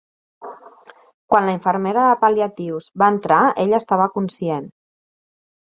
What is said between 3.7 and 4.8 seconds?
estava conscient.